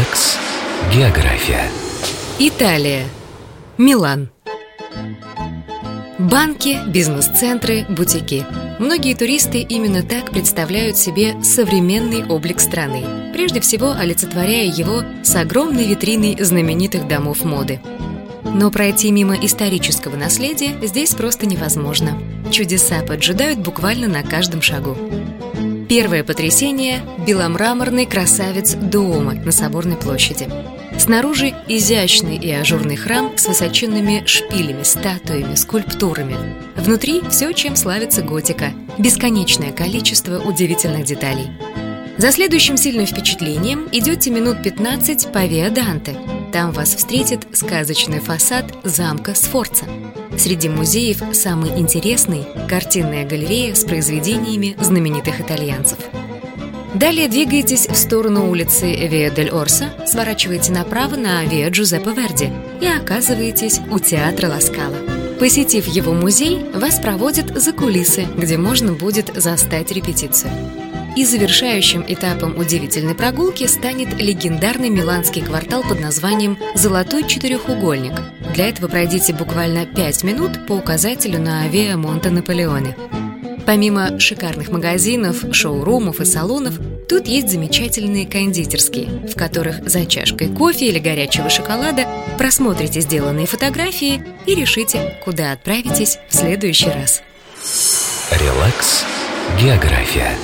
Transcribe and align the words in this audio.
Релакс. 0.00 0.38
География. 0.94 1.68
Италия. 2.38 3.04
Милан. 3.76 4.30
Банки, 6.18 6.78
бизнес-центры, 6.86 7.84
бутики. 7.86 8.46
Многие 8.78 9.14
туристы 9.14 9.60
именно 9.60 10.02
так 10.02 10.30
представляют 10.30 10.96
себе 10.96 11.42
современный 11.42 12.24
облик 12.26 12.60
страны, 12.60 13.04
прежде 13.34 13.60
всего 13.60 13.90
олицетворяя 13.90 14.64
его 14.64 15.02
с 15.22 15.36
огромной 15.36 15.86
витриной 15.86 16.36
знаменитых 16.42 17.06
домов 17.06 17.44
моды. 17.44 17.80
Но 18.44 18.70
пройти 18.70 19.10
мимо 19.10 19.34
исторического 19.34 20.16
наследия 20.16 20.78
здесь 20.82 21.14
просто 21.14 21.44
невозможно. 21.44 22.16
Чудеса 22.50 23.02
поджидают 23.02 23.58
буквально 23.58 24.08
на 24.08 24.22
каждом 24.22 24.62
шагу. 24.62 24.96
Первое 25.90 26.22
потрясение– 26.22 27.02
беломраморный 27.26 28.06
красавец 28.06 28.74
Дуома 28.74 29.34
на 29.34 29.50
Соборной 29.50 29.96
площади. 29.96 30.48
Снаружи 30.96 31.52
изящный 31.66 32.36
и 32.36 32.48
ажурный 32.52 32.94
храм 32.94 33.36
с 33.36 33.48
высоченными 33.48 34.22
шпилями, 34.24 34.84
статуями, 34.84 35.56
скульптурами. 35.56 36.36
Внутри 36.76 37.22
все, 37.28 37.52
чем 37.52 37.74
славится 37.74 38.22
готика– 38.22 38.72
бесконечное 38.98 39.72
количество 39.72 40.38
удивительных 40.38 41.06
деталей. 41.06 41.50
За 42.18 42.30
следующим 42.30 42.76
сильным 42.76 43.06
впечатлением 43.06 43.88
идете 43.90 44.30
минут 44.30 44.62
15 44.62 45.32
по 45.32 45.44
Виа 45.44 45.70
Данте. 45.70 46.16
Там 46.52 46.70
вас 46.70 46.94
встретит 46.94 47.48
сказочный 47.52 48.20
фасад 48.20 48.64
замка 48.84 49.34
Сфорца– 49.34 49.86
Среди 50.40 50.70
музеев 50.70 51.22
самый 51.34 51.78
интересный– 51.78 52.46
картинная 52.66 53.26
галерея 53.26 53.74
с 53.74 53.84
произведениями 53.84 54.74
знаменитых 54.80 55.38
итальянцев. 55.42 55.98
Далее 56.94 57.28
двигаетесь 57.28 57.86
в 57.86 57.94
сторону 57.94 58.48
улицы 58.48 58.90
Виа 59.06 59.28
дель 59.28 59.50
Орса, 59.50 59.90
сворачиваете 60.06 60.72
направо 60.72 61.16
на 61.16 61.44
Виа 61.44 61.68
Джузеппе 61.68 62.12
Верди 62.12 62.50
и 62.80 62.86
оказываетесь 62.86 63.80
у 63.90 63.98
театра 63.98 64.48
Ласкала. 64.48 64.96
Посетив 65.38 65.86
его 65.86 66.14
музей, 66.14 66.64
вас 66.72 67.00
проводят 67.00 67.54
за 67.60 67.74
кулисы, 67.74 68.26
где 68.34 68.56
можно 68.56 68.94
будет 68.94 69.30
застать 69.34 69.92
репетицию. 69.92 70.52
И 71.18 71.26
завершающим 71.26 72.02
этапом 72.08 72.56
удивительной 72.56 73.14
прогулки 73.14 73.66
станет 73.66 74.18
легендарный 74.18 74.88
миланский 74.88 75.42
квартал 75.42 75.82
под 75.82 76.00
названием 76.00 76.56
«Золотой 76.74 77.28
четырехугольник». 77.28 78.14
Для 78.54 78.68
этого 78.68 78.88
пройдите 78.88 79.32
буквально 79.32 79.86
5 79.86 80.24
минут 80.24 80.66
по 80.66 80.72
указателю 80.72 81.40
на 81.40 81.62
Авиа 81.62 81.96
Монте 81.96 82.30
Наполеоне. 82.30 82.96
Помимо 83.64 84.18
шикарных 84.18 84.70
магазинов, 84.70 85.44
шоурумов 85.52 86.20
и 86.20 86.24
салонов, 86.24 86.74
тут 87.08 87.28
есть 87.28 87.48
замечательные 87.48 88.26
кондитерские, 88.26 89.28
в 89.28 89.36
которых 89.36 89.88
за 89.88 90.06
чашкой 90.06 90.48
кофе 90.48 90.88
или 90.88 90.98
горячего 90.98 91.48
шоколада 91.48 92.06
просмотрите 92.36 93.00
сделанные 93.00 93.46
фотографии 93.46 94.24
и 94.46 94.54
решите, 94.54 95.14
куда 95.24 95.52
отправитесь 95.52 96.18
в 96.28 96.34
следующий 96.34 96.90
раз. 96.90 97.22
Релакс. 98.32 99.04
География. 99.60 100.36